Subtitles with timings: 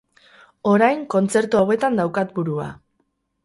[0.71, 2.69] Orain kontzertu hauetan daukat burua.